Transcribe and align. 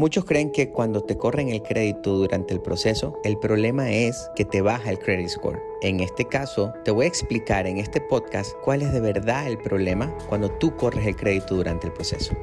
Muchos 0.00 0.24
creen 0.24 0.50
que 0.50 0.70
cuando 0.70 1.02
te 1.02 1.18
corren 1.18 1.50
el 1.50 1.62
crédito 1.62 2.16
durante 2.16 2.54
el 2.54 2.62
proceso, 2.62 3.20
el 3.22 3.36
problema 3.36 3.90
es 3.90 4.30
que 4.34 4.46
te 4.46 4.62
baja 4.62 4.88
el 4.88 4.98
credit 4.98 5.28
score. 5.28 5.60
En 5.82 6.00
este 6.00 6.24
caso, 6.24 6.72
te 6.86 6.90
voy 6.90 7.04
a 7.04 7.08
explicar 7.08 7.66
en 7.66 7.76
este 7.76 8.00
podcast 8.00 8.54
cuál 8.64 8.80
es 8.80 8.94
de 8.94 9.00
verdad 9.00 9.46
el 9.46 9.58
problema 9.58 10.10
cuando 10.26 10.50
tú 10.52 10.74
corres 10.74 11.06
el 11.06 11.16
crédito 11.16 11.54
durante 11.54 11.88
el 11.88 11.92
proceso. 11.92 12.34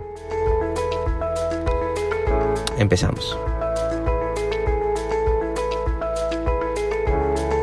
Empezamos. 2.78 3.36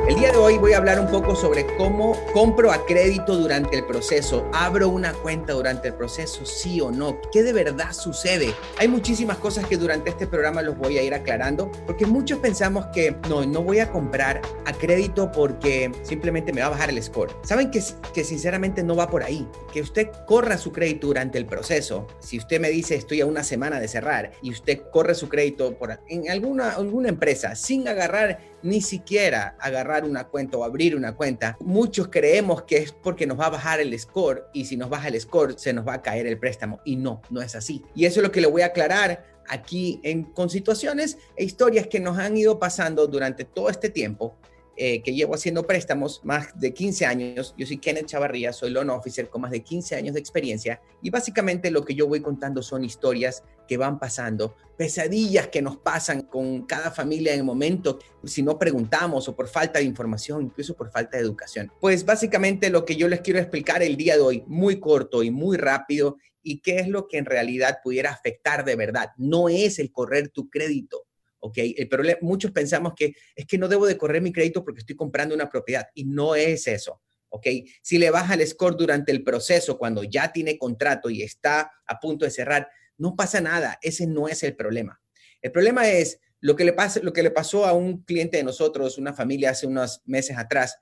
El 0.07 0.17
día 0.17 0.33
de 0.33 0.37
hoy 0.37 0.59
voy 0.59 0.75
a 0.75 0.77
hablar 0.77 1.01
un 1.01 1.07
poco 1.07 1.35
sobre 1.35 1.65
cómo 1.79 2.15
compro 2.35 2.71
a 2.71 2.85
crédito 2.85 3.39
durante 3.39 3.79
el 3.79 3.87
proceso, 3.87 4.47
abro 4.53 4.91
una 4.91 5.15
cuenta 5.15 5.55
durante 5.55 5.89
el 5.89 5.95
proceso, 5.95 6.45
sí 6.45 6.79
o 6.79 6.91
no, 6.91 7.19
qué 7.33 7.43
de 7.43 7.55
verdad 7.55 7.91
sucede. 7.95 8.55
Hay 8.77 8.87
muchísimas 8.87 9.39
cosas 9.39 9.67
que 9.67 9.79
durante 9.79 10.11
este 10.11 10.27
programa 10.27 10.61
los 10.61 10.77
voy 10.77 10.99
a 10.99 11.03
ir 11.03 11.15
aclarando, 11.15 11.73
porque 11.87 12.05
muchos 12.05 12.39
pensamos 12.41 12.85
que 12.93 13.17
no, 13.31 13.47
no 13.47 13.63
voy 13.63 13.79
a 13.79 13.91
comprar 13.91 14.43
a 14.67 14.75
crédito 14.75 15.33
porque 15.33 15.91
simplemente 16.03 16.53
me 16.53 16.61
va 16.61 16.67
a 16.67 16.71
bajar 16.71 16.91
el 16.91 17.03
score. 17.03 17.35
Saben 17.43 17.71
que, 17.71 17.83
que 18.13 18.25
sinceramente 18.25 18.83
no 18.83 18.97
va 18.97 19.09
por 19.09 19.23
ahí, 19.23 19.49
que 19.73 19.81
usted 19.81 20.11
corra 20.27 20.59
su 20.59 20.71
crédito 20.71 21.07
durante 21.07 21.39
el 21.39 21.47
proceso. 21.47 22.07
Si 22.21 22.37
usted 22.37 22.61
me 22.61 22.69
dice 22.69 22.95
estoy 22.95 23.23
a 23.23 23.27
una 23.27 23.43
semana 23.43 23.81
de 23.81 23.89
cerrar 23.89 24.33
y 24.43 24.51
usted 24.51 24.83
corre 24.93 25.15
su 25.15 25.31
crédito 25.31 25.79
por, 25.79 25.99
en 26.09 26.31
alguna, 26.31 26.73
alguna 26.73 27.09
empresa 27.09 27.55
sin 27.55 27.89
agarrar 27.89 28.54
ni 28.65 28.81
siquiera 28.81 29.57
agarrar 29.61 30.05
una 30.05 30.25
cuenta 30.25 30.57
o 30.57 30.65
abrir 30.65 30.97
una 30.97 31.15
cuenta, 31.15 31.57
muchos 31.61 32.09
creemos 32.09 32.63
que 32.63 32.79
es 32.79 32.93
porque 32.93 33.27
nos 33.27 33.39
va 33.39 33.47
a 33.47 33.51
bajar 33.51 33.79
el 33.79 33.97
score 33.99 34.49
y 34.55 34.65
si 34.65 34.77
nos 34.79 34.89
baja 34.89 35.09
el 35.09 35.21
score 35.21 35.59
se 35.59 35.75
nos 35.75 35.87
va 35.87 35.95
a 35.95 36.03
caer 36.03 36.27
el 36.27 36.39
préstamo 36.39 36.81
y 36.83 36.97
no, 36.97 37.21
no 37.29 37.43
es 37.43 37.55
así. 37.55 37.83
Y 37.95 38.07
eso 38.07 38.21
es 38.21 38.27
lo 38.27 38.33
que 38.33 38.41
le 38.41 38.47
voy 38.47 38.63
a 38.63 38.67
aclarar 38.67 39.23
aquí 39.47 40.01
en, 40.03 40.25
con 40.25 40.49
situaciones 40.49 41.19
e 41.37 41.45
historias 41.45 41.87
que 41.89 42.01
nos 42.01 42.19
han 42.19 42.39
ido 42.39 42.59
pasando 42.59 43.07
durante 43.07 43.45
todo 43.45 43.69
este 43.69 43.91
tiempo 43.91 44.39
eh, 44.77 45.03
que 45.03 45.15
llevo 45.15 45.35
haciendo 45.35 45.67
préstamos 45.67 46.21
más 46.25 46.59
de 46.59 46.73
15 46.73 47.07
años. 47.07 47.55
Yo 47.59 47.67
soy 47.67 47.77
Kenneth 47.77 48.07
Chavarría, 48.07 48.53
soy 48.53 48.71
loan 48.71 48.89
officer 48.91 49.29
con 49.29 49.43
más 49.43 49.51
de 49.51 49.63
15 49.63 49.95
años 49.95 50.15
de 50.15 50.21
experiencia 50.21 50.81
y 51.03 51.11
básicamente 51.11 51.71
lo 51.71 51.85
que 51.85 51.95
yo 51.95 52.09
voy 52.09 52.21
contando 52.21 52.63
son 52.63 52.83
historias 52.83 53.45
que 53.67 53.77
van 53.77 53.99
pasando, 53.99 54.57
pesadillas 54.77 55.49
que 55.49 55.63
nos 55.63 55.77
pasan 55.77 56.23
con 56.23 56.67
cada 56.67 56.91
familia 56.91 57.33
en 57.33 57.41
el 57.41 57.45
momento, 57.45 57.99
si 58.25 58.43
no 58.43 58.59
preguntamos 58.59 59.29
o 59.29 59.37
por 59.37 59.49
falta 59.49 59.79
de 59.79 59.85
información, 59.85 60.43
incluso 60.43 60.75
por 60.77 60.91
falta 60.91 61.17
de 61.17 61.23
educación. 61.23 61.73
Pues 61.81 62.05
básicamente 62.05 62.71
lo 62.71 62.85
que 62.85 62.97
yo 62.97 63.09
les 63.09 63.21
quiero 63.21 63.39
explicar 63.39 63.83
el 63.83 63.97
día 63.97 64.17
de 64.17 64.23
hoy, 64.23 64.45
muy 64.47 64.81
corto 64.81 65.23
y 65.23 65.31
muy 65.31 65.57
rápido, 65.57 66.17
y 66.43 66.61
qué 66.61 66.79
es 66.79 66.89
lo 66.89 67.09
que 67.09 67.19
en 67.19 67.25
realidad 67.25 67.79
pudiera 67.83 68.11
afectar 68.11 68.65
de 68.65 68.77
verdad. 68.77 69.11
No 69.17 69.49
es 69.49 69.79
el 69.79 69.91
correr 69.91 70.29
tu 70.29 70.51
crédito 70.51 71.07
¿ok? 71.45 71.59
El 71.59 72.19
muchos 72.23 72.53
pensamos 72.53 72.95
que 72.97 73.15
es 73.37 73.47
que 73.47 73.59
no 73.59 73.69
debo 73.69 73.87
de 73.87 73.99
correr 73.99 74.23
mi 74.23 74.33
crédito 74.33 74.65
porque 74.65 74.81
estoy 74.81 74.97
comprando 74.97 75.35
una 75.35 75.51
propiedad 75.51 75.87
y 75.95 76.05
no 76.05 76.35
es 76.35 76.67
eso, 76.67 77.03
¿ok? 77.29 77.47
Si 77.83 77.99
le 77.99 78.09
baja 78.11 78.33
el 78.33 78.47
score 78.47 78.77
durante 78.77 79.13
el 79.13 79.23
proceso, 79.23 79.77
cuando 79.77 80.03
ya 80.05 80.33
tiene 80.33 80.57
contrato 80.57 81.11
y 81.11 81.23
está 81.23 81.71
a 81.87 82.01
punto 82.01 82.25
de 82.25 82.31
cerrar, 82.31 82.67
no 82.99 83.17
pasa 83.17 83.41
nada, 83.41 83.79
ese 83.83 84.07
no 84.07 84.29
es 84.29 84.43
el 84.43 84.57
problema. 84.57 85.01
El 85.43 85.53
problema 85.53 85.89
es 85.89 86.21
lo 86.41 86.57
que 86.57 86.65
le, 86.65 86.73
pasa, 86.73 87.01
lo 87.03 87.13
que 87.13 87.23
le 87.23 87.31
pasó 87.31 87.67
a 87.67 87.73
un 87.73 88.03
cliente 88.05 88.37
de 88.37 88.45
nosotros, 88.45 88.99
una 88.99 89.15
familia 89.15 89.51
hace 89.51 89.67
unos 89.67 90.03
meses 90.05 90.37
atrás, 90.37 90.79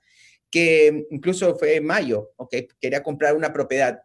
que 0.49 1.07
incluso 1.09 1.55
fue 1.55 1.81
mayo, 1.81 2.33
¿ok? 2.35 2.55
Quería 2.79 3.01
comprar 3.01 3.35
una 3.35 3.51
propiedad. 3.51 4.01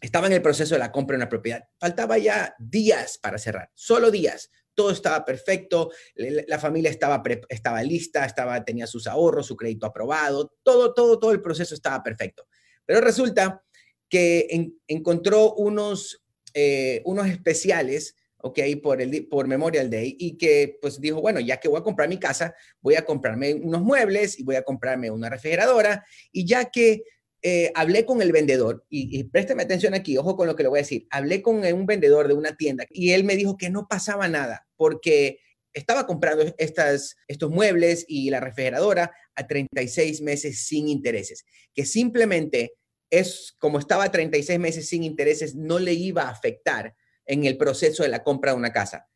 Estaba 0.00 0.26
en 0.26 0.34
el 0.34 0.42
proceso 0.42 0.74
de 0.74 0.78
la 0.78 0.92
compra 0.92 1.14
de 1.14 1.22
una 1.22 1.28
propiedad. 1.28 1.64
Faltaba 1.78 2.18
ya 2.18 2.54
días 2.58 3.18
para 3.18 3.38
cerrar, 3.38 3.70
solo 3.74 4.10
días 4.10 4.50
todo 4.74 4.90
estaba 4.90 5.24
perfecto, 5.24 5.90
la 6.16 6.58
familia 6.58 6.90
estaba, 6.90 7.22
estaba 7.48 7.82
lista, 7.82 8.24
estaba, 8.24 8.64
tenía 8.64 8.86
sus 8.86 9.06
ahorros, 9.06 9.46
su 9.46 9.56
crédito 9.56 9.86
aprobado, 9.86 10.52
todo, 10.62 10.92
todo, 10.92 11.18
todo 11.18 11.32
el 11.32 11.40
proceso 11.40 11.74
estaba 11.74 12.02
perfecto. 12.02 12.46
Pero 12.84 13.00
resulta 13.00 13.62
que 14.08 14.72
encontró 14.86 15.54
unos, 15.54 16.23
eh, 16.54 17.02
unos 17.04 17.26
especiales, 17.28 18.16
ok, 18.38 18.60
por, 18.82 19.02
el, 19.02 19.26
por 19.26 19.48
Memorial 19.48 19.90
Day 19.90 20.16
y 20.18 20.36
que 20.38 20.78
pues 20.80 21.00
dijo, 21.00 21.20
bueno, 21.20 21.40
ya 21.40 21.58
que 21.58 21.68
voy 21.68 21.80
a 21.80 21.84
comprar 21.84 22.08
mi 22.08 22.18
casa, 22.18 22.54
voy 22.80 22.94
a 22.94 23.04
comprarme 23.04 23.54
unos 23.54 23.82
muebles 23.82 24.38
y 24.38 24.44
voy 24.44 24.56
a 24.56 24.62
comprarme 24.62 25.10
una 25.10 25.28
refrigeradora 25.28 26.04
y 26.30 26.46
ya 26.46 26.66
que 26.66 27.02
eh, 27.42 27.70
hablé 27.74 28.06
con 28.06 28.22
el 28.22 28.32
vendedor, 28.32 28.86
y, 28.88 29.20
y, 29.20 29.30
atención 29.36 29.92
aquí, 29.92 30.16
ojo 30.16 30.34
con 30.34 30.46
lo 30.46 30.56
que 30.56 30.62
le 30.62 30.70
voy 30.70 30.78
a 30.78 30.82
decir, 30.82 31.06
hablé 31.10 31.42
con 31.42 31.56
un 31.62 31.84
vendedor 31.84 32.26
de 32.26 32.32
una 32.32 32.56
tienda 32.56 32.86
y 32.88 33.10
él 33.10 33.24
me 33.24 33.36
dijo 33.36 33.58
que 33.58 33.68
no 33.68 33.86
pasaba 33.86 34.28
nada 34.28 34.66
porque 34.76 35.40
estaba 35.74 36.06
comprando 36.06 36.54
estas, 36.56 37.16
estos 37.28 37.50
muebles 37.50 38.06
y 38.08 38.30
la 38.30 38.40
refrigeradora 38.40 39.12
a 39.34 39.46
36 39.46 40.22
meses 40.22 40.64
sin 40.64 40.88
intereses, 40.88 41.44
que 41.74 41.84
simplemente 41.84 42.72
es 43.10 43.54
como 43.58 43.78
estaba 43.78 44.04
a 44.04 44.10
36 44.10 44.58
meses 44.58 44.88
sin 44.88 45.04
intereses, 45.04 45.54
no 45.54 45.78
le 45.78 45.92
iba 45.92 46.22
a 46.22 46.30
afectar 46.30 46.94
en 47.26 47.44
el 47.44 47.56
proceso 47.56 48.02
de 48.02 48.08
la 48.08 48.22
compra 48.22 48.52
de 48.52 48.58
una 48.58 48.72
casa. 48.72 49.08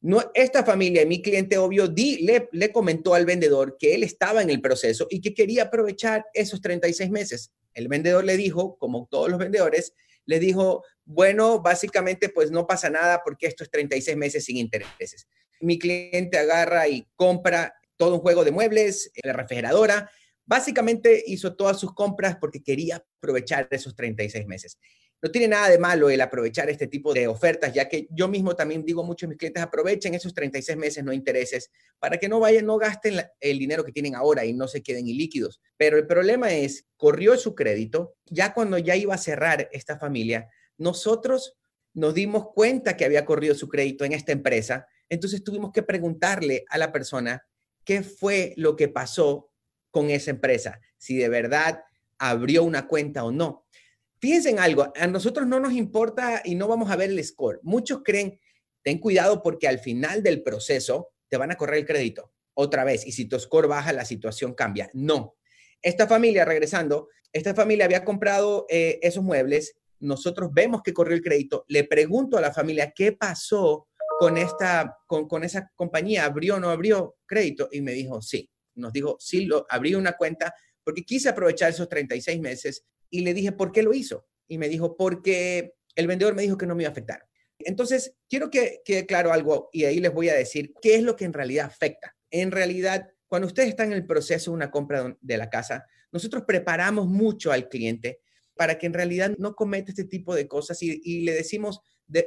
No, 0.00 0.30
esta 0.34 0.64
familia, 0.64 1.06
mi 1.06 1.22
cliente 1.22 1.56
obvio, 1.56 1.86
le, 1.86 2.48
le 2.52 2.72
comentó 2.72 3.14
al 3.14 3.24
vendedor 3.24 3.76
que 3.78 3.94
él 3.94 4.02
estaba 4.02 4.42
en 4.42 4.50
el 4.50 4.60
proceso 4.60 5.06
y 5.08 5.20
que 5.20 5.32
quería 5.32 5.64
aprovechar 5.64 6.26
esos 6.34 6.60
36 6.60 7.10
meses. 7.10 7.52
El 7.72 7.88
vendedor 7.88 8.24
le 8.24 8.36
dijo, 8.36 8.76
como 8.76 9.08
todos 9.10 9.30
los 9.30 9.38
vendedores, 9.38 9.94
le 10.26 10.40
dijo, 10.40 10.84
bueno, 11.04 11.60
básicamente 11.60 12.28
pues 12.28 12.50
no 12.50 12.66
pasa 12.66 12.90
nada 12.90 13.22
porque 13.24 13.46
esto 13.46 13.64
es 13.64 13.70
36 13.70 14.16
meses 14.16 14.44
sin 14.44 14.58
intereses. 14.58 15.26
Mi 15.60 15.78
cliente 15.78 16.38
agarra 16.38 16.88
y 16.88 17.08
compra 17.16 17.74
todo 17.96 18.16
un 18.16 18.20
juego 18.20 18.44
de 18.44 18.50
muebles, 18.50 19.10
la 19.22 19.32
refrigeradora, 19.32 20.10
básicamente 20.46 21.22
hizo 21.26 21.54
todas 21.56 21.78
sus 21.78 21.94
compras 21.94 22.36
porque 22.40 22.62
quería 22.62 23.04
aprovechar 23.18 23.68
esos 23.70 23.94
36 23.94 24.46
meses. 24.46 24.78
No 25.24 25.30
tiene 25.30 25.48
nada 25.48 25.70
de 25.70 25.78
malo 25.78 26.10
el 26.10 26.20
aprovechar 26.20 26.68
este 26.68 26.86
tipo 26.86 27.14
de 27.14 27.28
ofertas, 27.28 27.72
ya 27.72 27.88
que 27.88 28.06
yo 28.10 28.28
mismo 28.28 28.54
también 28.54 28.84
digo 28.84 29.02
a 29.02 29.06
muchos 29.06 29.26
de 29.26 29.28
mis 29.28 29.38
clientes, 29.38 29.62
aprovechen 29.62 30.12
esos 30.12 30.34
36 30.34 30.76
meses 30.76 31.02
no 31.02 31.14
intereses 31.14 31.70
para 31.98 32.18
que 32.18 32.28
no 32.28 32.40
vayan, 32.40 32.66
no 32.66 32.76
gasten 32.76 33.22
el 33.40 33.58
dinero 33.58 33.84
que 33.84 33.92
tienen 33.92 34.14
ahora 34.16 34.44
y 34.44 34.52
no 34.52 34.68
se 34.68 34.82
queden 34.82 35.08
ilíquidos. 35.08 35.62
Pero 35.78 35.96
el 35.96 36.06
problema 36.06 36.52
es, 36.52 36.84
corrió 36.98 37.38
su 37.38 37.54
crédito, 37.54 38.16
ya 38.26 38.52
cuando 38.52 38.76
ya 38.76 38.96
iba 38.96 39.14
a 39.14 39.18
cerrar 39.18 39.70
esta 39.72 39.98
familia, 39.98 40.50
nosotros 40.76 41.56
nos 41.94 42.12
dimos 42.12 42.48
cuenta 42.52 42.94
que 42.94 43.06
había 43.06 43.24
corrido 43.24 43.54
su 43.54 43.68
crédito 43.68 44.04
en 44.04 44.12
esta 44.12 44.32
empresa, 44.32 44.86
entonces 45.08 45.42
tuvimos 45.42 45.72
que 45.72 45.82
preguntarle 45.82 46.66
a 46.68 46.76
la 46.76 46.92
persona 46.92 47.46
qué 47.84 48.02
fue 48.02 48.52
lo 48.58 48.76
que 48.76 48.88
pasó 48.88 49.53
con 49.94 50.10
esa 50.10 50.32
empresa, 50.32 50.80
si 50.98 51.16
de 51.16 51.28
verdad 51.28 51.84
abrió 52.18 52.64
una 52.64 52.88
cuenta 52.88 53.22
o 53.22 53.30
no. 53.30 53.64
Fíjense 54.20 54.50
en 54.50 54.58
algo, 54.58 54.92
a 54.96 55.06
nosotros 55.06 55.46
no 55.46 55.60
nos 55.60 55.72
importa 55.72 56.42
y 56.44 56.56
no 56.56 56.66
vamos 56.66 56.90
a 56.90 56.96
ver 56.96 57.10
el 57.10 57.22
score. 57.22 57.60
Muchos 57.62 58.02
creen, 58.04 58.40
ten 58.82 58.98
cuidado 58.98 59.40
porque 59.40 59.68
al 59.68 59.78
final 59.78 60.24
del 60.24 60.42
proceso 60.42 61.12
te 61.28 61.36
van 61.36 61.52
a 61.52 61.54
correr 61.54 61.78
el 61.78 61.86
crédito 61.86 62.32
otra 62.54 62.82
vez 62.82 63.06
y 63.06 63.12
si 63.12 63.26
tu 63.26 63.38
score 63.38 63.68
baja, 63.68 63.92
la 63.92 64.04
situación 64.04 64.54
cambia. 64.54 64.90
No. 64.94 65.36
Esta 65.80 66.08
familia, 66.08 66.44
regresando, 66.44 67.08
esta 67.32 67.54
familia 67.54 67.84
había 67.84 68.04
comprado 68.04 68.66
eh, 68.68 68.98
esos 69.00 69.22
muebles, 69.22 69.76
nosotros 70.00 70.50
vemos 70.52 70.82
que 70.82 70.92
corrió 70.92 71.14
el 71.14 71.22
crédito, 71.22 71.64
le 71.68 71.84
pregunto 71.84 72.36
a 72.36 72.40
la 72.40 72.52
familia 72.52 72.92
qué 72.92 73.12
pasó 73.12 73.86
con 74.18 74.38
esta, 74.38 74.98
con, 75.06 75.28
con 75.28 75.44
esa 75.44 75.70
compañía, 75.76 76.24
abrió 76.24 76.56
o 76.56 76.58
no 76.58 76.70
abrió 76.70 77.14
crédito 77.26 77.68
y 77.70 77.80
me 77.80 77.92
dijo 77.92 78.20
sí. 78.20 78.50
Nos 78.74 78.92
dijo, 78.92 79.16
sí, 79.20 79.46
lo, 79.46 79.66
abrí 79.68 79.94
una 79.94 80.12
cuenta 80.12 80.54
porque 80.82 81.04
quise 81.04 81.28
aprovechar 81.28 81.70
esos 81.70 81.88
36 81.88 82.40
meses 82.40 82.84
y 83.10 83.20
le 83.20 83.34
dije, 83.34 83.52
¿por 83.52 83.72
qué 83.72 83.82
lo 83.82 83.94
hizo? 83.94 84.26
Y 84.46 84.58
me 84.58 84.68
dijo, 84.68 84.96
porque 84.96 85.74
el 85.94 86.06
vendedor 86.06 86.34
me 86.34 86.42
dijo 86.42 86.58
que 86.58 86.66
no 86.66 86.74
me 86.74 86.82
iba 86.82 86.90
a 86.90 86.92
afectar. 86.92 87.26
Entonces, 87.58 88.14
quiero 88.28 88.50
que 88.50 88.82
quede 88.84 89.06
claro 89.06 89.32
algo 89.32 89.70
y 89.72 89.84
ahí 89.84 90.00
les 90.00 90.12
voy 90.12 90.28
a 90.28 90.34
decir 90.34 90.72
qué 90.82 90.96
es 90.96 91.02
lo 91.02 91.16
que 91.16 91.24
en 91.24 91.32
realidad 91.32 91.66
afecta. 91.66 92.16
En 92.30 92.50
realidad, 92.50 93.08
cuando 93.26 93.46
ustedes 93.46 93.70
están 93.70 93.88
en 93.88 93.98
el 93.98 94.06
proceso 94.06 94.50
de 94.50 94.56
una 94.56 94.70
compra 94.70 95.16
de 95.20 95.36
la 95.38 95.48
casa, 95.48 95.86
nosotros 96.12 96.44
preparamos 96.46 97.06
mucho 97.06 97.52
al 97.52 97.68
cliente 97.68 98.20
para 98.56 98.78
que 98.78 98.86
en 98.86 98.94
realidad 98.94 99.34
no 99.38 99.54
cometa 99.54 99.90
este 99.90 100.04
tipo 100.04 100.34
de 100.34 100.46
cosas 100.46 100.82
y, 100.82 101.22
le 101.22 101.32
decimos, 101.32 101.80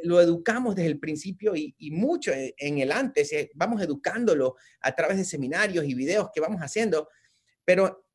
lo 0.03 0.19
educamos 0.19 0.75
desde 0.75 0.89
el 0.89 0.99
principio 0.99 1.55
y, 1.55 1.75
y, 1.77 1.91
mucho 1.91 2.31
en 2.33 2.77
el 2.79 2.91
antes, 2.91 3.31
eh, 3.33 3.49
vamos 3.55 3.81
educándolo 3.81 4.55
a 4.81 4.93
través 4.93 5.17
de 5.17 5.25
seminarios 5.25 5.85
y 5.85 5.93
videos 5.93 6.29
que 6.33 6.41
vamos 6.41 6.61
haciendo, 6.61 7.09
pero 7.63 8.05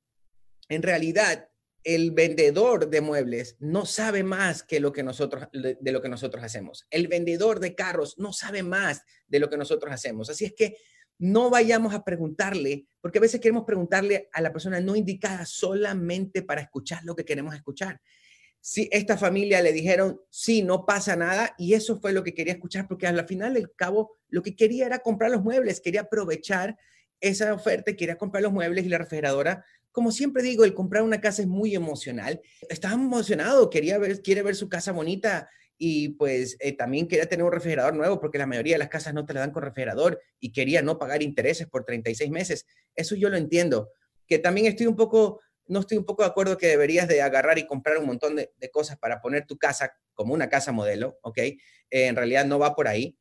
en 0.69 0.83
realidad 0.83 1.49
el 1.85 2.13
vendedor 2.13 2.89
de 2.89 3.01
muebles 3.01 3.57
no 3.59 3.87
sabe 3.87 4.23
más 4.23 4.63
que 4.63 4.81
lo 4.81 4.93
que 4.93 5.03
nosotros 5.03 5.49
de 5.53 5.93
lo 5.93 6.01
que 6.01 6.09
nosotros 6.09 6.45
hacemos. 6.45 6.87
El 6.91 7.09
vendedor 7.09 7.61
de 7.61 7.75
carros 7.75 8.19
no 8.19 8.33
sabe 8.33 8.63
más 8.63 9.03
de 9.27 9.41
lo 9.41 9.51
que 9.51 9.57
nosotros 9.57 9.93
hacemos. 9.93 10.31
Así 10.31 10.45
es 10.45 10.55
que 10.55 10.77
no 11.23 11.51
vayamos 11.51 11.95
a 11.95 12.03
preguntarle, 12.03 12.89
porque 13.01 13.19
a 13.19 13.21
veces 13.21 13.41
queremos 13.41 13.63
preguntarle 13.65 14.29
a 14.33 14.41
la 14.41 14.53
persona 14.53 14.81
no 14.81 14.97
indicada 14.97 15.47
solamente 15.47 16.43
para 16.43 16.63
escuchar 16.63 17.05
lo 17.05 17.15
que 17.15 17.25
queremos 17.25 17.55
escuchar. 17.55 18.01
sí, 18.61 18.89
esta 18.91 19.17
familia 19.17 19.63
le 19.63 19.73
dijeron, 19.73 20.21
sí, 20.31 20.63
no 20.63 20.85
pasa 20.85 21.15
nada, 21.15 21.55
y 21.59 21.75
eso 21.75 22.01
fue 22.01 22.13
lo 22.13 22.25
que 22.25 22.35
quería 22.35 22.55
escuchar, 22.55 22.89
porque 22.89 23.07
al 23.07 23.25
final 23.29 23.55
del 23.55 23.73
cabo 23.73 24.19
lo 24.31 24.43
que 24.43 24.57
quería 24.57 24.87
era 24.87 24.99
comprar 24.99 25.31
los 25.31 25.45
muebles, 25.45 25.81
quería 25.81 26.03
aprovechar 26.03 26.77
esa 27.21 27.55
oferta, 27.55 27.95
quería 27.95 28.19
comprar 28.19 28.43
los 28.43 28.53
muebles 28.53 28.85
y 28.85 28.89
la 28.89 28.99
refrigeradora. 28.99 29.65
Como 29.93 30.11
siempre 30.11 30.43
digo, 30.43 30.65
el 30.65 30.75
comprar 30.75 31.05
una 31.05 31.21
casa 31.21 31.43
es 31.43 31.49
muy 31.49 31.77
emocional. 31.77 32.41
Estaba 32.69 32.95
emocionado, 32.95 33.71
quería 33.71 34.01
quiere 34.23 34.43
ver 34.43 34.57
su 34.57 34.69
casa 34.69 34.91
bonita 34.91 35.49
y 35.79 36.11
pues 36.11 36.57
eh, 36.61 36.77
también 36.77 37.09
quería 37.09 37.27
tener 37.27 37.45
un 37.45 37.53
refrigerador 37.53 37.95
nuevo 37.95 38.21
porque 38.21 38.39
la 38.39 38.47
mayoría 38.47 38.75
de 38.75 38.79
las 38.79 38.89
casas 38.89 39.15
no 39.15 39.27
te 39.27 39.35
la 39.35 39.41
dan 39.41 39.51
con 39.51 39.63
refrigerador 39.63 40.21
y 40.39 40.53
quería 40.53 40.83
no 40.83 40.99
pagar 40.99 41.23
intereses 41.23 41.67
por 41.67 41.85
36 41.85 42.31
meses. 42.31 42.67
Eso 42.95 43.17
yo 43.17 43.29
lo 43.31 43.37
entiendo. 43.37 43.91
Que 44.27 44.39
también 44.39 44.67
estoy 44.67 44.87
un 44.87 44.97
poco 44.97 45.41
no 45.67 45.81
estoy 45.81 45.99
un 45.99 46.05
poco 46.05 46.23
de 46.23 46.29
acuerdo 46.29 46.59
que 46.59 46.67
deberías 46.67 47.09
de 47.09 47.23
agarrar 47.23 47.59
y 47.59 47.67
comprar 47.67 47.99
un 47.99 48.07
montón 48.07 48.37
de, 48.37 48.71
cosas 48.71 48.99
para 48.99 49.21
poner 49.21 49.47
tu 49.47 49.57
casa 49.59 49.93
como 50.15 50.35
una 50.35 50.49
casa 50.49 50.73
modelo, 50.73 51.19
¿ok? 51.23 51.39
Eh, 51.39 51.59
en 51.91 52.17
realidad 52.17 52.45
no 52.45 52.59
va 52.59 52.75
por 52.75 52.89
ahí, 52.89 53.17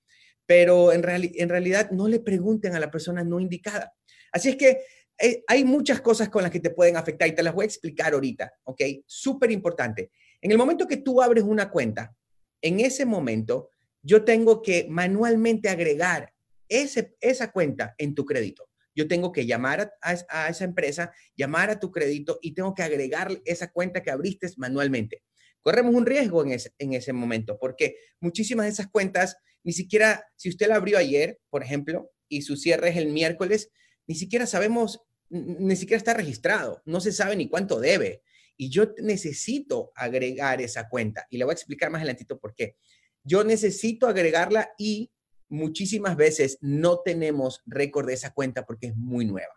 pero 0.45 0.91
en, 0.91 1.03
en 1.05 1.49
realidad 1.49 1.91
no 1.91 2.07
le 2.07 2.19
pregunten 2.19 2.75
a 2.75 2.79
la 2.79 2.91
persona 2.91 3.23
no 3.23 3.39
indicada. 3.39 3.93
Así 4.31 4.49
es 4.49 4.55
que 4.55 4.81
eh, 5.19 5.43
hay 5.47 5.63
muchas 5.63 6.01
cosas 6.01 6.29
con 6.29 6.41
las 6.41 6.51
que 6.51 6.59
te 6.59 6.71
pueden 6.71 6.97
afectar 6.97 7.27
y 7.27 7.35
te 7.35 7.43
las 7.43 7.53
voy 7.53 7.63
a 7.63 7.67
explicar 7.67 8.13
ahorita, 8.13 8.51
¿ok? 8.63 8.81
Súper 9.05 9.51
importante. 9.51 10.11
En 10.41 10.51
el 10.51 10.57
momento 10.57 10.87
que 10.87 10.97
tú 10.97 11.21
abres 11.21 11.43
una 11.43 11.69
cuenta, 11.69 12.15
en 12.61 12.79
ese 12.79 13.05
momento 13.05 13.69
yo 14.01 14.23
tengo 14.23 14.61
que 14.61 14.87
manualmente 14.89 15.69
agregar 15.69 16.33
ese, 16.67 17.15
esa 17.19 17.51
cuenta 17.51 17.95
en 17.97 18.15
tu 18.15 18.25
crédito 18.25 18.71
yo 18.95 19.07
tengo 19.07 19.31
que 19.31 19.45
llamar 19.45 19.93
a, 20.01 20.49
esa 20.49 20.63
empresa, 20.63 21.11
llamar 21.35 21.69
a 21.69 21.79
tu 21.79 21.91
crédito 21.91 22.39
y 22.41 22.53
tengo 22.53 22.73
que 22.73 22.83
agregar 22.83 23.41
esa 23.45 23.71
cuenta 23.71 24.03
que 24.03 24.11
abriste 24.11 24.47
manualmente. 24.57 25.23
Corremos 25.61 25.93
un 25.95 26.05
riesgo 26.05 26.43
en 26.43 26.51
ese, 26.51 26.71
en 26.77 26.93
ese 26.93 27.13
momento 27.13 27.57
porque 27.59 27.95
muchísimas 28.19 28.65
de 28.65 28.71
esas 28.71 28.87
cuentas, 28.89 29.37
ni 29.63 29.73
siquiera, 29.73 30.25
si 30.35 30.49
usted 30.49 30.67
la 30.67 30.75
abrió 30.75 30.97
ayer, 30.97 31.39
por 31.49 31.63
ejemplo, 31.63 32.11
y 32.27 32.41
su 32.41 32.57
cierre 32.57 32.89
es 32.89 32.97
el 32.97 33.07
miércoles, 33.07 33.69
ni 34.07 34.15
siquiera 34.15 34.45
sabemos, 34.45 35.01
ni 35.29 35.75
siquiera 35.75 35.97
está 35.97 36.13
registrado, 36.13 36.81
no 36.85 36.99
se 36.99 37.11
sabe 37.11 37.35
ni 37.35 37.47
cuánto 37.47 37.79
debe. 37.79 38.23
Y 38.57 38.69
yo 38.69 38.93
necesito 38.97 39.91
agregar 39.95 40.61
esa 40.61 40.87
cuenta. 40.89 41.25
Y 41.29 41.37
le 41.37 41.45
voy 41.45 41.51
a 41.51 41.55
explicar 41.55 41.89
más 41.89 41.99
adelantito 41.99 42.39
por 42.39 42.53
qué. 42.53 42.75
Yo 43.23 43.43
necesito 43.43 44.07
agregarla 44.07 44.71
y 44.77 45.11
muchísimas 45.49 46.15
veces 46.15 46.57
no 46.61 47.01
tenemos 47.01 47.61
récord 47.65 48.07
de 48.07 48.13
esa 48.13 48.33
cuenta 48.33 48.65
porque 48.65 48.87
es 48.87 48.95
muy 48.95 49.25
nueva. 49.25 49.53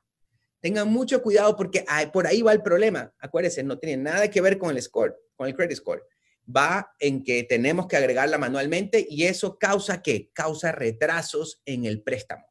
Tengan 0.61 0.89
mucho 0.89 1.23
cuidado 1.23 1.57
porque 1.57 1.85
por 2.13 2.27
ahí 2.27 2.43
va 2.43 2.53
el 2.53 2.63
problema. 2.63 3.15
Acuérdense, 3.19 3.63
no 3.63 3.79
tiene 3.79 4.03
nada 4.03 4.31
que 4.31 4.41
ver 4.41 4.59
con 4.59 4.75
el 4.75 4.83
score, 4.83 5.15
con 5.37 5.47
el 5.47 5.55
credit 5.55 5.77
score. 5.77 6.03
Va 6.45 6.91
en 6.99 7.23
que 7.23 7.45
tenemos 7.45 7.87
que 7.87 7.97
agregarla 7.97 8.39
manualmente 8.39 9.07
y 9.09 9.25
eso 9.25 9.59
causa 9.59 10.03
qué? 10.03 10.31
Causa 10.33 10.73
retrasos 10.73 11.63
en 11.65 11.85
el 11.85 12.03
préstamo. 12.03 12.47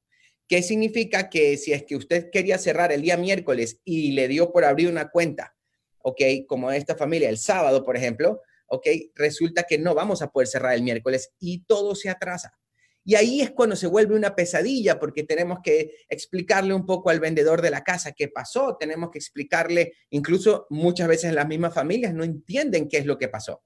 ¿Qué 0.48 0.62
significa 0.62 1.30
que 1.30 1.58
si 1.58 1.74
es 1.74 1.84
que 1.84 1.96
usted 1.96 2.30
quería 2.32 2.58
cerrar 2.58 2.92
el 2.92 3.02
día 3.02 3.18
miércoles 3.18 3.82
y 3.84 4.12
le 4.12 4.28
dio 4.28 4.52
por 4.52 4.66
abrir 4.66 4.90
una 4.90 5.10
cuenta, 5.10 5.56
ok, 6.04 6.22
como 6.48 6.72
esta 6.72 6.96
familia 6.96 7.30
el 7.30 7.38
sábado, 7.38 7.84
por 7.84 7.98
ejemplo, 7.98 8.42
ok, 8.68 8.88
resulta 9.16 9.64
que 9.64 9.78
no 9.78 9.96
vamos 9.96 10.22
a 10.22 10.32
poder 10.32 10.48
cerrar 10.48 10.76
el 10.76 10.84
miércoles 10.84 11.34
y 11.40 11.64
todo 11.64 11.96
se 11.96 12.10
atrasa. 12.10 12.54
Y 13.06 13.16
ahí 13.16 13.42
es 13.42 13.52
cuando 13.52 13.76
se 13.76 13.88
vuelve 13.88 14.16
una 14.16 14.36
pesadilla 14.36 15.00
porque 15.00 15.24
tenemos 15.24 15.60
que 15.62 15.98
explicarle 16.08 16.74
un 16.74 16.86
poco 16.86 17.10
al 17.10 17.20
vendedor 17.20 17.62
de 17.62 17.70
la 17.70 17.84
casa 17.84 18.14
qué 18.14 18.30
pasó, 18.30 18.78
tenemos 18.80 19.12
que 19.12 19.20
explicarle, 19.20 19.94
incluso 20.10 20.68
muchas 20.70 21.08
veces 21.08 21.34
las 21.34 21.48
mismas 21.48 21.74
familias 21.74 22.14
no 22.14 22.24
entienden 22.24 22.88
qué 22.88 22.98
es 22.98 23.06
lo 23.06 23.18
que 23.18 23.28
pasó. 23.28 23.64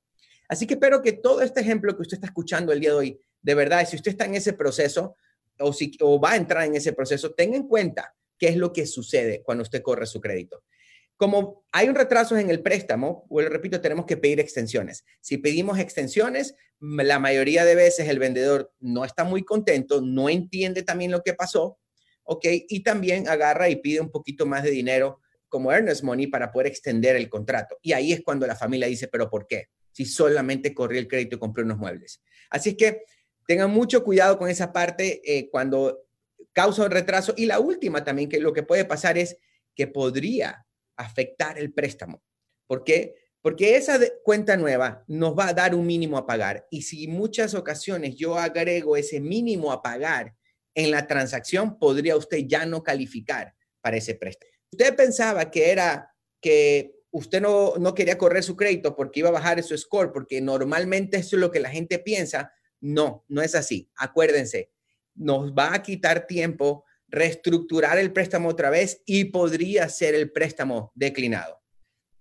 Así 0.49 0.65
que 0.65 0.75
espero 0.75 1.01
que 1.01 1.13
todo 1.13 1.41
este 1.41 1.61
ejemplo 1.61 1.95
que 1.95 2.01
usted 2.01 2.17
está 2.17 2.27
escuchando 2.27 2.71
el 2.71 2.79
día 2.79 2.91
de 2.91 2.95
hoy, 2.95 3.19
de 3.41 3.55
verdad, 3.55 3.87
si 3.87 3.95
usted 3.95 4.11
está 4.11 4.25
en 4.25 4.35
ese 4.35 4.53
proceso 4.53 5.15
o, 5.59 5.71
si, 5.71 5.95
va 6.23 6.31
a 6.31 6.37
entrar 6.37 6.63
en 6.63 6.75
ese 6.75 6.93
proceso, 6.93 7.33
tenga 7.33 7.57
en 7.57 7.67
cuenta 7.67 8.15
qué 8.39 8.47
es 8.47 8.55
lo 8.55 8.73
que 8.73 8.87
sucede 8.87 9.43
cuando 9.43 9.63
usted 9.63 9.81
corre 9.81 10.05
su 10.05 10.19
crédito 10.19 10.63
como 11.17 11.65
hay 11.71 11.89
un 11.89 11.95
retraso 11.95 12.37
en 12.37 12.49
el 12.49 12.61
préstamo, 12.61 13.25
vuelvo 13.27 13.49
repito, 13.49 13.81
tenemos 13.81 14.05
que 14.05 14.17
pedir 14.17 14.39
extensiones. 14.39 15.03
Si 15.19 15.39
pedimos 15.39 15.79
extensiones, 15.79 16.55
la 16.79 17.17
mayoría 17.17 17.65
de 17.65 17.73
veces 17.73 18.07
el 18.07 18.19
vendedor 18.19 18.71
no 18.79 19.03
está 19.03 19.23
muy 19.23 19.43
contento, 19.43 19.99
no 20.01 20.29
entiende 20.29 20.83
también 20.83 21.11
lo 21.11 21.23
que 21.23 21.33
pasó, 21.33 21.79
¿ok? 22.23 22.45
Y 22.69 22.83
también 22.83 23.27
agarra 23.27 23.67
y 23.67 23.77
pide 23.77 23.99
un 23.99 24.11
poquito 24.11 24.45
más 24.45 24.63
de 24.63 24.69
dinero 24.69 25.19
como 25.49 25.71
earnest 25.71 26.03
money 26.03 26.27
para 26.27 26.51
poder 26.51 26.67
extender 26.67 27.15
el 27.15 27.29
contrato. 27.29 27.77
Y 27.81 27.93
ahí 27.93 28.13
es 28.13 28.21
cuando 28.21 28.45
la 28.45 28.55
familia 28.55 28.87
dice, 28.87 29.07
pero 29.07 29.29
¿por 29.29 29.47
qué? 29.47 29.69
Si 29.91 30.05
solamente 30.05 30.75
corrí 30.75 30.99
el 30.99 31.07
crédito 31.07 31.37
y 31.37 31.39
compré 31.39 31.63
unos 31.63 31.79
muebles. 31.79 32.21
Así 32.51 32.69
es 32.69 32.75
que 32.75 33.01
tengan 33.47 33.71
mucho 33.71 34.03
cuidado 34.03 34.37
con 34.37 34.49
esa 34.49 34.71
parte 34.71 35.21
eh, 35.25 35.49
cuando 35.49 36.05
causa 36.53 36.83
un 36.83 36.91
retraso. 36.91 37.33
Y 37.35 37.47
la 37.47 37.59
última 37.59 38.03
también, 38.03 38.29
que 38.29 38.39
lo 38.39 38.53
que 38.53 38.61
puede 38.61 38.85
pasar 38.85 39.17
es 39.17 39.37
que 39.73 39.87
podría 39.87 40.66
afectar 40.97 41.57
el 41.57 41.73
préstamo. 41.73 42.21
¿Por 42.67 42.83
qué? 42.83 43.15
Porque 43.41 43.77
esa 43.77 43.99
cuenta 44.23 44.57
nueva 44.57 45.05
nos 45.07 45.37
va 45.37 45.47
a 45.49 45.53
dar 45.53 45.73
un 45.73 45.85
mínimo 45.85 46.17
a 46.17 46.25
pagar. 46.25 46.67
Y 46.69 46.81
si 46.81 47.07
muchas 47.07 47.53
ocasiones 47.53 48.15
yo 48.15 48.37
agrego 48.37 48.97
ese 48.97 49.21
mínimo 49.21 49.71
a 49.71 49.81
pagar 49.81 50.35
en 50.75 50.91
la 50.91 51.07
transacción, 51.07 51.79
podría 51.79 52.17
usted 52.17 52.39
ya 52.45 52.65
no 52.65 52.83
calificar 52.83 53.55
para 53.81 53.97
ese 53.97 54.15
préstamo. 54.15 54.51
Usted 54.71 54.95
pensaba 54.95 55.49
que 55.49 55.71
era 55.71 56.13
que 56.41 56.97
usted 57.11 57.41
no, 57.41 57.75
no 57.77 57.95
quería 57.95 58.17
correr 58.17 58.43
su 58.43 58.55
crédito 58.55 58.95
porque 58.95 59.21
iba 59.21 59.29
a 59.29 59.33
bajar 59.33 59.63
su 59.63 59.77
score, 59.77 60.11
porque 60.11 60.41
normalmente 60.41 61.17
eso 61.17 61.35
es 61.35 61.39
lo 61.39 61.51
que 61.51 61.59
la 61.59 61.69
gente 61.69 61.99
piensa. 61.99 62.51
No, 62.79 63.23
no 63.27 63.41
es 63.41 63.55
así. 63.55 63.89
Acuérdense, 63.95 64.71
nos 65.15 65.53
va 65.53 65.73
a 65.73 65.81
quitar 65.81 66.27
tiempo 66.27 66.83
reestructurar 67.07 67.97
el 67.97 68.11
préstamo 68.11 68.49
otra 68.49 68.69
vez 68.69 69.01
y 69.05 69.25
podría 69.25 69.89
ser 69.89 70.15
el 70.15 70.31
préstamo 70.31 70.91
declinado. 70.95 71.61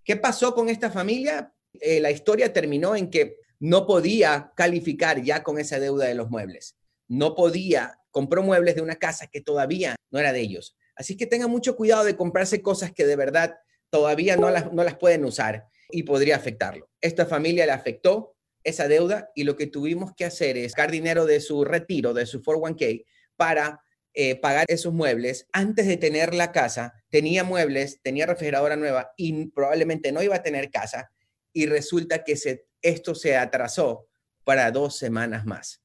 ¿Qué 0.04 0.16
pasó 0.16 0.54
con 0.54 0.68
esta 0.68 0.90
familia? 0.90 1.52
Eh, 1.80 2.00
la 2.00 2.10
historia 2.10 2.52
terminó 2.52 2.94
en 2.94 3.10
que 3.10 3.38
no 3.58 3.86
podía 3.86 4.52
calificar 4.56 5.22
ya 5.22 5.42
con 5.42 5.58
esa 5.58 5.80
deuda 5.80 6.06
de 6.06 6.14
los 6.14 6.30
muebles. 6.30 6.76
No 7.08 7.34
podía, 7.34 8.00
compró 8.10 8.42
muebles 8.42 8.76
de 8.76 8.82
una 8.82 8.96
casa 8.96 9.26
que 9.26 9.40
todavía 9.40 9.96
no 10.10 10.18
era 10.18 10.32
de 10.32 10.40
ellos. 10.40 10.76
Así 10.94 11.16
que 11.16 11.26
tengan 11.26 11.50
mucho 11.50 11.76
cuidado 11.76 12.04
de 12.04 12.16
comprarse 12.16 12.62
cosas 12.62 12.92
que 12.92 13.06
de 13.06 13.16
verdad 13.16 13.56
todavía 13.90 14.36
no 14.36 14.50
las, 14.50 14.72
no 14.72 14.84
las 14.84 14.96
pueden 14.96 15.24
usar 15.24 15.66
y 15.90 16.02
podría 16.04 16.36
afectarlo. 16.36 16.88
Esta 17.00 17.26
familia 17.26 17.66
le 17.66 17.72
afectó 17.72 18.36
esa 18.64 18.88
deuda 18.88 19.30
y 19.34 19.44
lo 19.44 19.56
que 19.56 19.66
tuvimos 19.66 20.12
que 20.14 20.24
hacer 20.24 20.56
es 20.56 20.72
sacar 20.72 20.90
dinero 20.90 21.24
de 21.24 21.40
su 21.40 21.64
retiro, 21.64 22.14
de 22.14 22.26
su 22.26 22.42
401k, 22.42 23.04
para 23.36 23.80
eh, 24.18 24.34
pagar 24.34 24.64
esos 24.68 24.94
muebles 24.94 25.46
antes 25.52 25.86
de 25.86 25.98
tener 25.98 26.32
la 26.32 26.50
casa, 26.50 27.04
tenía 27.10 27.44
muebles, 27.44 28.00
tenía 28.02 28.24
refrigeradora 28.24 28.74
nueva 28.74 29.12
y 29.14 29.50
probablemente 29.50 30.10
no 30.10 30.22
iba 30.22 30.36
a 30.36 30.42
tener 30.42 30.70
casa 30.70 31.12
y 31.52 31.66
resulta 31.66 32.24
que 32.24 32.34
esto 32.80 33.14
se 33.14 33.36
atrasó 33.36 34.08
para 34.42 34.70
dos 34.70 34.96
semanas 34.96 35.44
más. 35.44 35.82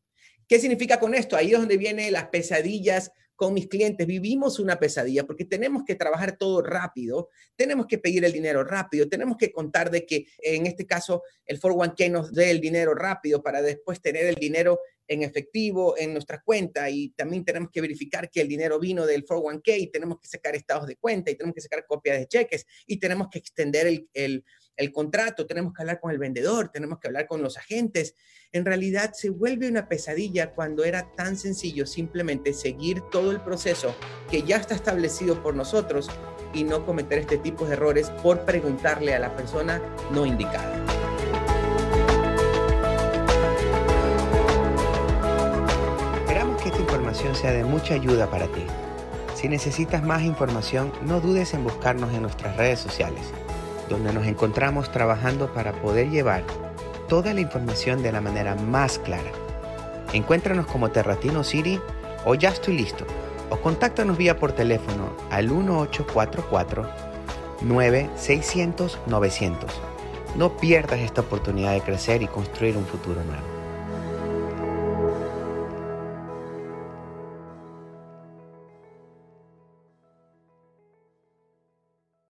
¿Qué 0.48 0.60
significa 0.60 0.98
con 0.98 1.13
esto? 1.13 1.36
Ahí 1.36 1.51
es 1.51 1.60
donde 1.60 1.75
vienen 1.75 2.13
las 2.13 2.27
pesadillas 2.27 3.12
con 3.41 3.55
mis 3.55 3.67
clientes. 3.67 4.05
Vivimos 4.05 4.60
una 4.60 4.77
pesadilla 4.77 5.25
porque 5.25 5.45
tenemos 5.45 5.81
que 5.83 5.95
trabajar 5.95 6.38
todo 6.38 6.62
rápido, 6.62 7.29
tenemos 7.55 7.88
que 7.88 7.98
pedir 7.98 8.24
el 8.24 8.31
dinero 8.31 8.63
rápido, 8.63 9.10
tenemos 9.10 9.36
que 9.36 9.51
contar 9.51 9.89
de 9.89 10.05
que 10.05 10.27
en 10.43 10.67
este 10.67 10.86
caso 10.86 11.24
el 11.48 11.60
401k 11.60 12.12
nos 12.12 12.31
dé 12.31 12.51
el 12.51 12.62
dinero 12.62 12.93
rápido 12.93 13.41
para 13.41 13.63
después 13.63 14.00
tener 14.00 14.27
el 14.27 14.36
dinero 14.36 14.79
en 15.07 15.24
efectivo 15.24 15.98
en 15.98 16.13
nuestra 16.13 16.43
cuenta 16.43 16.88
y 16.91 17.10
también 17.13 17.43
tenemos 17.43 17.71
que 17.71 17.81
verificar 17.81 18.29
que 18.29 18.41
el 18.41 18.48
dinero 18.48 18.79
vino 18.79 19.07
del 19.07 19.25
401k 19.25 19.79
y 19.79 19.88
tenemos 19.88 20.19
que 20.19 20.27
sacar 20.27 20.55
estados 20.55 20.86
de 20.86 20.98
cuenta 20.98 21.31
y 21.31 21.36
tenemos 21.36 21.55
que 21.55 21.62
sacar 21.62 21.88
copias 21.88 22.19
de 22.19 22.27
cheques 22.27 22.67
y 22.86 23.00
tenemos 23.00 23.27
que 23.31 23.39
extender 23.39 23.88
el, 23.88 24.07
el, 24.13 24.45
el 24.78 24.92
contrato, 24.92 25.46
tenemos 25.46 25.74
que 25.74 25.82
hablar 25.82 26.00
con 26.00 26.12
el 26.12 26.18
vendedor, 26.18 26.70
tenemos 26.70 27.00
que 27.00 27.08
hablar 27.08 27.28
con 27.28 27.42
los 27.42 27.58
agentes. 27.58 28.16
En 28.51 28.66
realidad 28.66 29.13
se 29.13 29.30
vuelve 29.30 29.68
una 29.68 29.88
pesadilla 29.88 30.54
cuando 30.54 30.84
era 30.84 31.12
tan 31.16 31.38
sencillo 31.38 31.86
simplemente 31.86 32.54
seguir 32.54 33.01
todo 33.12 33.32
el 33.32 33.42
proceso 33.42 33.96
que 34.30 34.44
ya 34.44 34.58
está 34.58 34.75
establecido 34.75 35.42
por 35.44 35.56
nosotros 35.56 36.10
y 36.54 36.63
no 36.63 36.86
cometer 36.86 37.20
este 37.20 37.38
tipo 37.38 37.66
de 37.66 37.74
errores 37.74 38.10
por 38.22 38.46
preguntarle 38.46 39.13
a 39.13 39.20
la 39.20 39.36
persona 39.36 39.82
no 40.12 40.25
indicada. 40.25 40.82
sea 47.13 47.51
de 47.51 47.63
mucha 47.63 47.94
ayuda 47.94 48.30
para 48.30 48.48
ti. 48.48 48.66
Si 49.36 49.48
necesitas 49.48 50.04
más 50.04 50.22
información, 50.24 50.92
no 51.04 51.20
dudes 51.20 51.54
en 51.54 51.63
buscarnos 51.63 52.13
en 52.13 52.24
nuestras 52.24 52.56
redes 52.58 52.80
sociales, 52.80 53.32
donde 53.91 54.13
nos 54.13 54.25
encontramos 54.25 54.91
trabajando 54.91 55.53
para 55.53 55.74
poder 55.74 56.10
llevar 56.10 56.43
toda 57.07 57.33
la 57.33 57.41
información 57.41 58.01
de 58.01 58.12
la 58.12 58.21
manera 58.21 58.55
más 58.55 58.98
clara. 59.00 59.31
Encuéntranos 60.13 60.65
como 60.65 60.91
Terratino 60.91 61.43
City 61.43 61.79
o 62.25 62.36
Ya 62.36 62.50
estoy 62.50 62.77
listo, 62.77 63.05
o 63.50 63.57
contáctanos 63.57 64.17
vía 64.17 64.38
por 64.38 64.53
teléfono 64.53 65.10
al 65.29 65.50
1844 65.50 66.89
9600 67.62 69.00
900 69.05 69.81
No 70.36 70.57
pierdas 70.57 71.00
esta 71.00 71.21
oportunidad 71.21 71.74
de 71.74 71.81
crecer 71.81 72.21
y 72.21 72.27
construir 72.27 72.77
un 72.77 72.86
futuro 72.86 73.24
nuevo. 73.24 73.50